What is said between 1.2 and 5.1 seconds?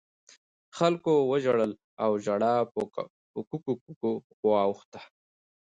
وژړل او ژړا په کوکو واوښته.